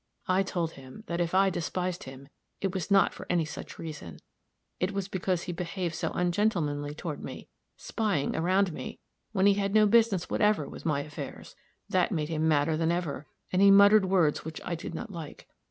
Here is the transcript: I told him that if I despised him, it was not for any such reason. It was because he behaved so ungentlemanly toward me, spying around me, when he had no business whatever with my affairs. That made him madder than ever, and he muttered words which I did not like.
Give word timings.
I 0.27 0.41
told 0.41 0.71
him 0.71 1.03
that 1.05 1.21
if 1.21 1.35
I 1.35 1.51
despised 1.51 2.05
him, 2.05 2.27
it 2.59 2.73
was 2.73 2.89
not 2.89 3.13
for 3.13 3.27
any 3.29 3.45
such 3.45 3.77
reason. 3.77 4.17
It 4.79 4.93
was 4.93 5.07
because 5.07 5.43
he 5.43 5.51
behaved 5.51 5.93
so 5.93 6.11
ungentlemanly 6.15 6.95
toward 6.95 7.23
me, 7.23 7.49
spying 7.77 8.35
around 8.35 8.73
me, 8.73 8.97
when 9.31 9.45
he 9.45 9.53
had 9.53 9.75
no 9.75 9.85
business 9.85 10.27
whatever 10.27 10.67
with 10.67 10.87
my 10.87 11.01
affairs. 11.01 11.55
That 11.87 12.11
made 12.11 12.29
him 12.29 12.47
madder 12.47 12.75
than 12.75 12.91
ever, 12.91 13.27
and 13.53 13.61
he 13.61 13.69
muttered 13.69 14.05
words 14.05 14.43
which 14.43 14.59
I 14.65 14.73
did 14.73 14.95
not 14.95 15.11
like. 15.11 15.47